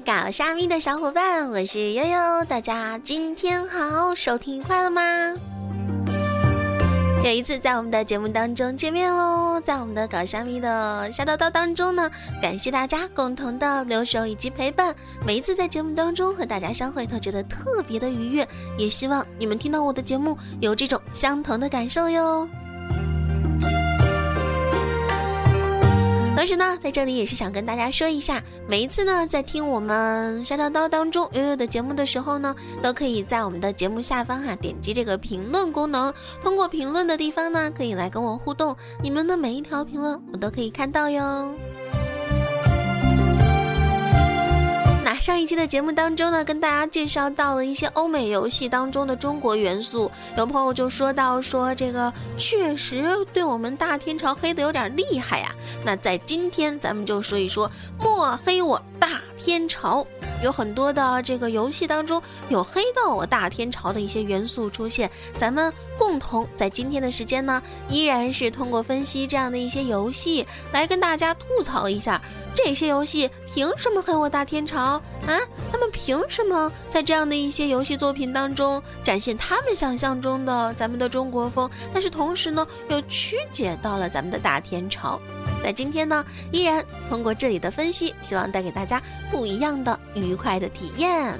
[0.00, 5.02] 搞虾米的小伙伴，我是悠悠，大家今天好，收听愉快乐吗？
[7.24, 12.08] 有一次在我们的节目当中见面喽，在我们的搞虾米的小叨叨当中呢，
[12.40, 14.94] 感谢大家共同的留守以及陪伴，
[15.26, 22.48] 每一次在节目当中和大家相会都觉得特别的愉悦，也希望你们听到我的节目有这种相同的感受哟。
[26.38, 41.52] 同时呢，在这里也是想跟大家说一下，每一次呢，在听我们沙叨叨当中悠悠的节目的时候呢，都可以在我们的节目下方哈点击这个评论功能，通过评论的地方呢，可以来跟我互动，你们的每一条评论我都可以看到哟。
[45.28, 55.54] 上一期的节目当中呢，跟大家介绍到了一些欧美游戏当中的中国元素，有朋友就说到说这个确实对我们大天朝黑的有点厉害呀。
[55.84, 60.06] 那在今天咱们就说一说莫黑我大天朝。
[60.42, 72.22] 有很多的这个游戏当中有黑到我大天朝的一些元素出现，咱们共同在今天的时间呢，依然是通过分析这样的一些游戏来跟大家吐槽一下，
[72.54, 74.80] 这些游戏凭什么黑我大天朝
[75.26, 75.38] 啊？
[75.70, 81.68] 他们凭什么在这样的一些游戏作品当中展现他们想象中的咱们的中国风？
[81.92, 85.20] 但是同时呢，又曲解到了咱们的大天朝。
[85.68, 91.38] 在今天呢，依然通过这里的分析，希望带给大家不一样的愉快的体验。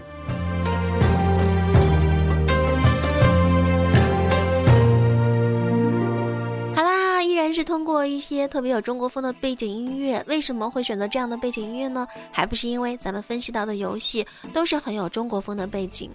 [6.77, 10.23] 好啦，依然是通过一些特别有中国风的背景音乐。
[10.29, 12.06] 为什么会选择这样的背景音乐呢？
[12.31, 16.11] 还不是因为咱们分析到的游戏都是很有中国风的背景。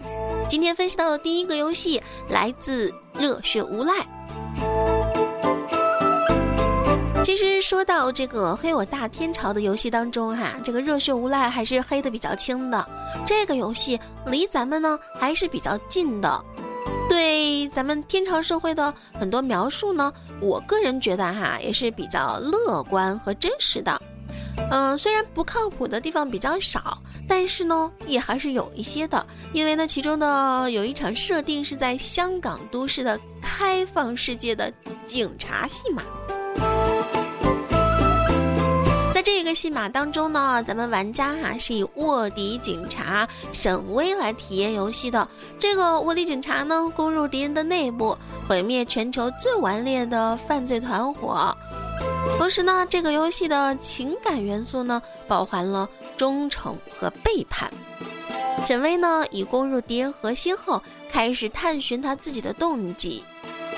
[0.47, 3.91] 今天分析到的第一个游戏来自《热血无赖》。
[7.23, 12.85] 其实说到这个黑我大天朝的游戏当中，哈，这个热血无赖还是黑的比较轻的。
[13.25, 16.45] 这个游戏离咱们呢还是比较近的，
[17.07, 24.01] 对咱们天朝社会的很多描述呢，我个人觉得哈也是比较乐观和真实的。
[24.69, 26.97] 嗯，虽然不靠谱的地方比较少，
[27.27, 34.71] 但是呢也还是有一些的，因为呢其中的有一场设定是在香港都市的开放世界的
[35.05, 36.03] 警察戏码。
[39.23, 45.27] 这个戏码当中呢，咱们玩家哈是以卧底警察沈威来体验游戏的。
[45.57, 48.17] 这个卧底警察呢，攻入敌人的内部，
[48.47, 51.55] 毁灭全球最顽劣的犯罪团伙。
[52.37, 57.71] 同时呢，这个游戏的情感元素呢，包含了忠诚和背叛。
[58.65, 63.23] 沈威呢，以攻入敌人核心后，开始探寻他自己的动机。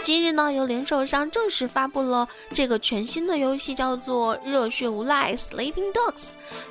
[0.05, 6.13] 今日呢，由零售商正式发布了这个全新的游戏，叫做《热血无赖 Sleeping Dogs》，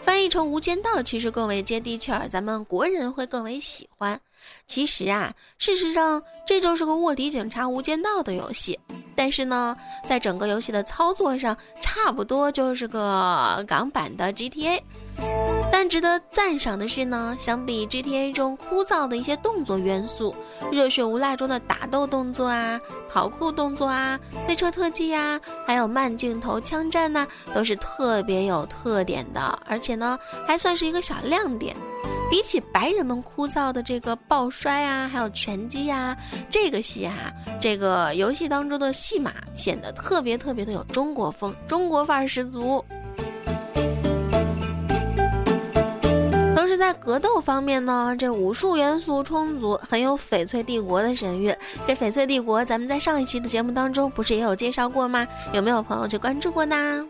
[0.05, 4.21] 翻译成《无间道》，其实更为接地气儿，咱们国人会更为喜欢。
[4.69, 8.79] 其实啊，事实上这就是个卧底警察《无间道》的游戏，
[9.17, 14.81] 但是呢，在整个游戏的操作上，差不多就是个港版的 GTA。
[15.77, 20.33] 但值得赞赏的是呢，相比 GTA 中枯燥的一些动作元素，
[20.71, 22.81] 《热血无赖》中的打斗动作啊、
[23.11, 31.75] 跑酷动作啊、飞车特技呀，还有慢镜头枪战呐，都是特别有特点的，而且呢，还算是一个小亮点。
[32.31, 36.17] 比起白人们枯燥的这个抱摔啊，还有拳击呀，
[36.49, 42.85] 这个戏啊，这个游戏当中的戏码显得特别特别的有中国风，中国范儿十足。
[46.65, 51.55] 就是在格斗方面呢，这武术元素充足，很有翡翠帝国的神韵。
[51.87, 55.29] 这翡翠帝国，咱们在上一期的节目当中不是也有介绍过吗？
[55.53, 57.07] 有没有朋友去关注过呢？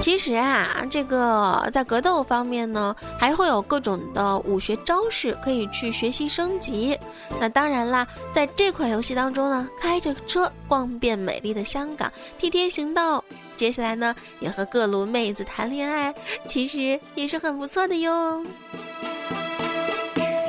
[0.00, 6.98] 其实啊，这个在格斗方面呢，还会有各种的武学招式可以去学习升级。
[7.38, 13.21] 那当然啦，在这款游戏当中呢，开着车逛遍美丽的香港，替天行道。
[13.56, 16.14] 接下来呢，也和各路妹子谈恋爱，
[16.46, 18.44] 其实也是很不错的哟。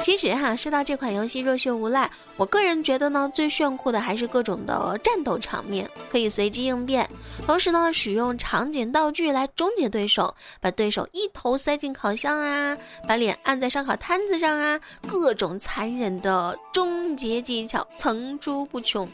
[0.01, 2.05] 其实哈，说到这款游戏《热血无赖》，
[2.35, 7.09] 我个人觉得呢，最炫酷的还是各种的战斗场面，可以随机应变，
[7.45, 12.77] 同时呢，使用场景道具来终结对手，把对手一头塞进烤箱啊，
[13.07, 14.77] 把脸按在烧烤摊子上啊，
[15.07, 19.09] 各种残忍的终结技巧层出不穷。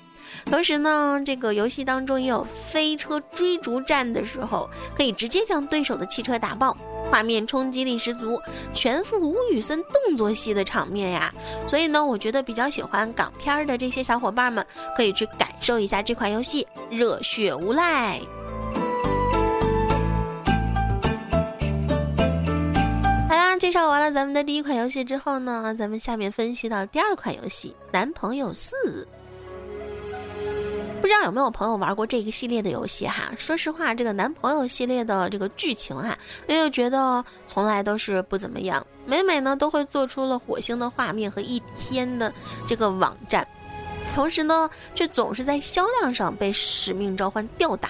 [0.45, 6.75] 同时呢，这个游戏当中也有飞车追逐战的时候，可以直接将对手的汽车打爆，
[7.11, 8.39] 画面冲击力十足，
[8.73, 11.33] 全副吴宇森动作戏的场面呀。
[11.67, 14.65] 所以呢，我觉得比较喜欢港片的这些小伙伴们，
[14.95, 16.67] 可以去感受一下这款游戏
[16.97, 18.19] 《热血无赖》。
[23.27, 28.75] 好啦介绍完了咱们的第一款游戏之后呢，咱们下面分析到第二款游戏《男朋友四》。
[31.01, 33.31] 不知道有没有朋友玩过这个系列的游戏哈？
[33.37, 36.17] 说实话，这个男朋友系列的这个剧情啊，
[36.47, 38.85] 我又觉得从来都是不怎么样。
[39.05, 42.31] 每每呢都会做出了火星的画面和一天的
[42.67, 43.47] 这个网站，
[44.13, 47.89] 同时呢却总是在销量上被使命召唤吊打。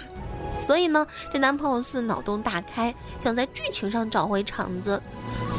[0.61, 5.01] 所以呢，这男朋友四脑洞大开，想在剧情上找回场子。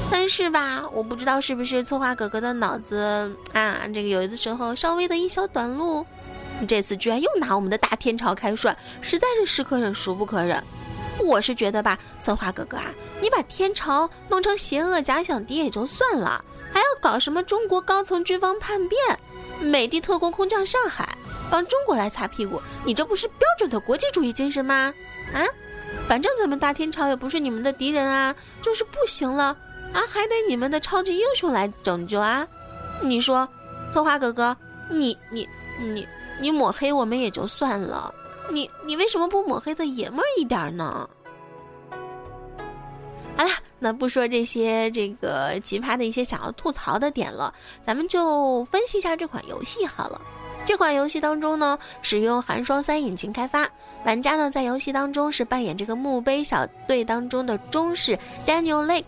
[0.08, 6.06] 但是吧，我不知道是不是策划哥哥的脑子啊，这个有的时候稍微的一小短路。
[6.60, 10.62] 你这次居然又拿我们的大天朝开涮，实在是是可忍孰不可忍。
[11.18, 12.84] 我是觉得吧，策划哥哥啊，
[13.20, 19.18] 你把天朝弄成邪恶假想敌也就算了，还要搞什么中国高层军方叛变，
[19.60, 21.16] 美帝特工空降上海，
[21.50, 24.92] 帮中国来擦屁股，你这不是标准的国际主义精神吗？
[25.34, 25.44] 啊，
[26.08, 29.56] 反正咱们大天朝也不是你们的敌人啊，就是不行了
[29.92, 32.46] 啊，还得你们的超级英雄来拯救啊。
[33.02, 33.48] 你说，
[33.92, 34.54] 策划哥哥，
[34.90, 35.48] 你你
[35.78, 35.92] 你。
[35.92, 36.06] 你
[36.40, 38.12] 你抹黑我们也就算了，
[38.50, 41.08] 你你为什么不抹黑的爷们儿一点呢？
[43.36, 50.20] 好了，那不说这些这个奇葩的一些想要吐槽的点了，咱们就分析一下这款游戏好了。
[50.66, 53.66] 这款游戏当中呢，使用寒霜三引擎开发，
[54.04, 59.04] 玩家呢在游戏当中是扮演这个墓碑小队当中的中士 Daniel Lake。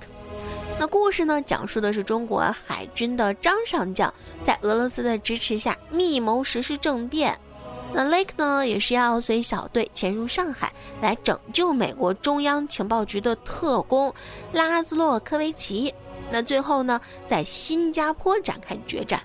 [0.82, 4.12] 那故事呢，讲述的是中国海军的张上将
[4.42, 7.38] 在俄罗斯的支持下密谋实施政变。
[7.94, 14.12] 那 Lake 呢，也是要随小队潜入上海来拯救美国中央情报局的特工
[14.52, 15.94] 拉兹洛科维奇。
[16.32, 19.20] 那最后呢，在新加坡展开决战，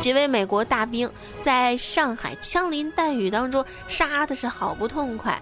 [0.00, 1.12] 几位美国大兵
[1.42, 5.38] 在上海枪林弹雨当中杀的是好不痛快。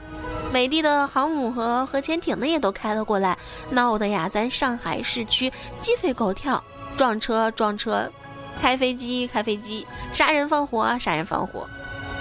[0.52, 3.38] 美丽的航母和核潜艇呢也都开了过来，
[3.70, 5.50] 闹得呀，咱上海市区
[5.81, 6.62] 鸡飞狗跳，
[6.94, 8.10] 撞车撞车，
[8.60, 11.66] 开飞机开飞机，杀人放火杀人放火，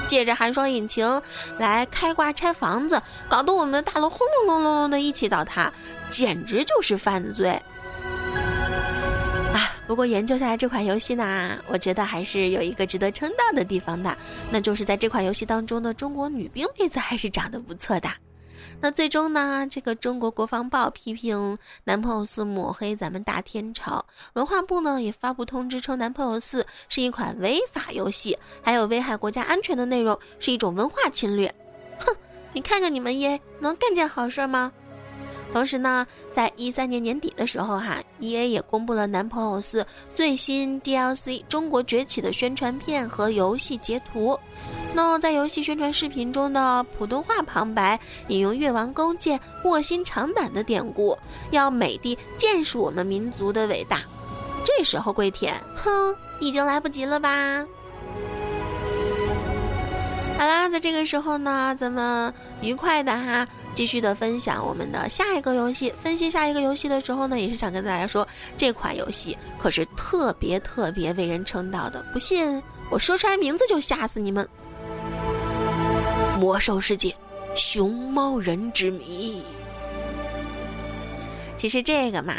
[0.08, 1.22] 借着寒霜引擎
[1.58, 5.72] 来开挂拆房子，搞得我们的大楼轰隆隆隆隆的一起倒塌，
[6.10, 7.62] 简直就是犯罪。
[9.92, 14.18] 不过研究下来这款游戏呢，我觉得还是有一个值得称道的地方的，
[14.50, 18.10] 那就是在这款游戏当中的中国女兵妹子还是长得不错的。
[18.80, 31.54] 那最终呢，这个中国国防报批评男朋友四抹黑咱们大天朝，文化部呢也发布通知称男朋友四是一款违法游戏，还有危害国家安全的内容，是一种文化侵略。
[32.00, 32.16] 哼，
[32.54, 34.72] 你看看你们耶能干件好事吗？
[35.54, 39.84] 同时呢，在一三年年底的时候，哈，E A 也公布了《男朋友四》
[40.14, 44.40] 最新 D L C《中国崛起》的宣传片和游戏截图。
[44.94, 48.00] 那在游戏宣传视频中的普通话旁白
[48.30, 51.18] 引用越王勾践卧薪尝胆的典故，
[51.52, 54.00] 要美帝见识我们民族的伟大。
[54.64, 57.66] 这时候，跪舔，哼，已经来不及了吧？
[60.38, 63.46] 好啦，在这个时候呢，咱们愉快的哈。
[63.74, 68.28] 继续的分享我们的下一个游戏，分析下一个游戏的时候呢，也是想跟大家说，
[68.58, 74.48] 这款游戏可是特别特别为人称道的，不信我说出来名字就吓死你们！
[76.40, 77.16] 魔兽世界，
[77.56, 79.44] 熊猫人之谜。
[81.58, 82.34] 其实这个嘛。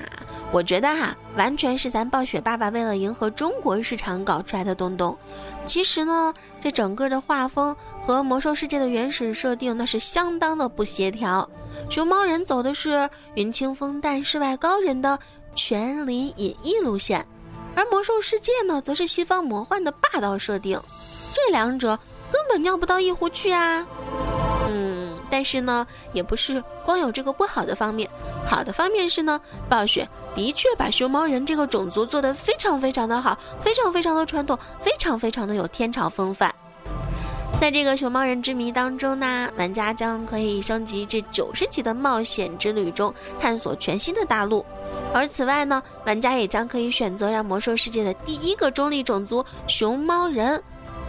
[0.53, 5.17] 我觉得哈，完全是咱暴雪爸爸为了迎合中国市场搞出来的东东。
[5.65, 11.49] 其实呢，这整个的画风和魔兽世界的原始设定那是相当的不协调。
[11.89, 15.19] 熊猫人走的是云清风淡、世外高人的
[15.55, 17.27] 全林隐逸路线，
[17.75, 20.79] 而魔兽世界呢，则是西方魔幻的霸道设定。
[21.33, 21.99] 这两者
[22.31, 23.87] 根本尿不到一壶去啊！
[24.69, 28.07] 嗯，但是呢，也不是光有这个不好的方面，
[28.47, 30.07] 好的方面是呢，暴雪。
[30.35, 36.55] 的确把熊猫人这个种族做得非常非常的好，非常非常的传统，非常非常的有天朝风范。
[37.61, 44.65] 在这个熊猫人之谜当中呢，玩家将可以升级至九十级的冒险之旅中，探索全新的大陆。
[45.15, 50.61] 而此外呢，玩家也将可以选择让魔兽世界的第一个中立种族熊猫人。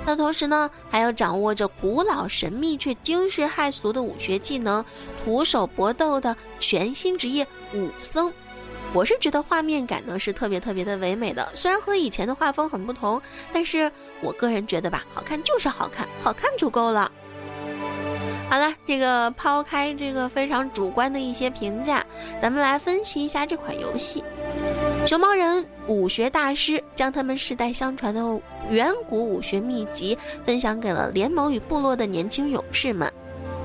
[0.06, 4.84] 那同时呢，还要掌握着古老神秘却惊世骇俗的武学技能，
[5.18, 8.32] 徒手搏斗的全新职业武僧。
[8.94, 13.20] 我是觉得画面感呢是特别特别的唯美的，虽然和以前的画风很不同，
[13.52, 17.12] 但是我个人觉得吧，好看就是好看，好看就够了。
[18.50, 22.06] 好了，这个抛开这个非常主观的一些评价，
[22.40, 24.24] 咱们来分析一下这款游戏。
[25.08, 28.22] 熊猫人武学大师将他们世代相传的
[28.70, 33.12] 远古武学秘籍分享给了联盟与部落的年轻勇士们，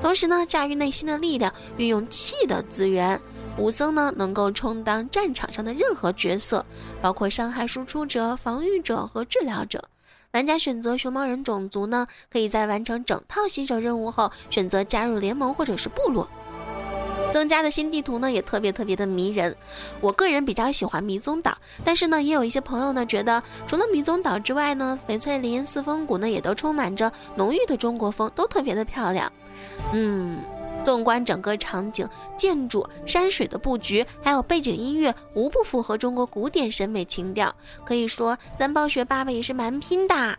[0.01, 3.21] 同时呢，驾驭内心的力量，运用气的资源。
[3.57, 6.65] 武僧呢能够充当战场上的任何角色，
[7.01, 9.83] 包括伤害输出者、防御者和治疗者。
[10.31, 16.29] 玩家选择熊猫人种族呢，可以在完成整套新手任务后，选择加入联盟或者是部落。
[17.31, 19.55] 增加的新地图呢，也特别特别的迷人。
[20.01, 29.31] 我个人比较喜欢迷踪岛，但是呢，也有一些朋友呢觉得，除了迷踪岛之外呢，翡翠林、四峰谷呢，也都充满着浓郁的中国风，都特别的漂亮。
[29.93, 30.39] 嗯，
[30.83, 32.07] 纵观整个场景、
[32.37, 37.53] 建筑、山水的布局，还有背景音乐，无不符合中国古典审美情调。
[37.85, 40.37] 可以说，咱暴雪爸爸也是蛮拼的。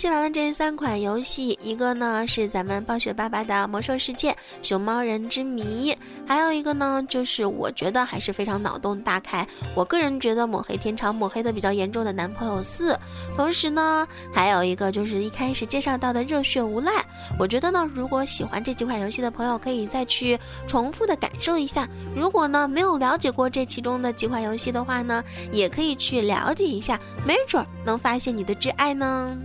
[0.00, 5.92] 析完了这三款游戏，一个呢是咱们暴雪爸爸的《魔兽世界：熊猫人之谜》，
[6.26, 9.46] 还有一个呢就是我觉得还是非常脑洞大开。
[9.74, 12.98] 我个人觉得抹黑天朝抹黑的比较严重的男朋友四，
[13.36, 16.92] 同时呢还有一个就是一开始介绍到的热血无赖。
[17.38, 21.86] 我觉得呢，如果喜欢这几款游戏的朋友，可以再去重复的感受一下。
[22.16, 29.36] 如果呢没有了解过这其中的几款游戏的话呢，也可以去了解一下，没准儿能发现你的挚爱呢。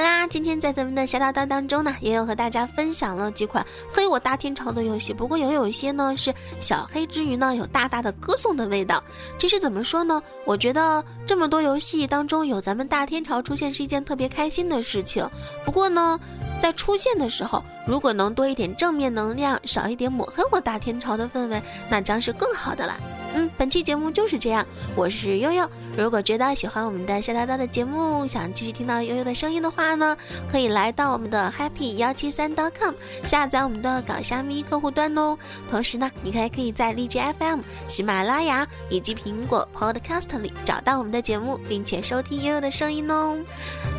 [0.00, 5.12] 好啦，今天在咱们的小岛道当中呢，也有和大家分享了几款黑我大天朝的游戏。
[5.12, 9.04] 不过也有一些呢是小黑之余呢，有大大的歌颂的味道。
[9.38, 10.22] 其实怎么说呢？
[10.46, 15.28] 我觉得这么多游戏当中有咱们大天朝出现是一件特别开心的事情。
[15.66, 16.18] 不过呢，
[16.58, 22.96] 在出现的时候，如果能多一点正面能量，少一点抹黑我大天朝的氛围，那将是更好的啦。
[23.34, 24.66] 嗯，本期节目就是这样。
[24.96, 30.16] 我是悠悠，如果觉得喜欢我们的小哒哒的节目，想继续听到悠悠的声音的话呢，
[30.50, 32.94] 可以来到我们的 happy 幺七三 .com
[33.24, 35.38] 下载我们的搞虾咪客户端哦。
[35.70, 43.36] 同时呢，你还可以在荔枝 FM、喜马拉雅以及苹果 Podcast 里找到我们的节目，并且收听悠悠的声音哦。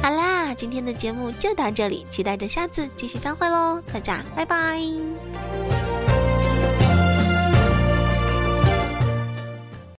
[0.04, 4.82] 好啦，今天的节目就到这里，期待着下次继续相会喽，大家拜拜。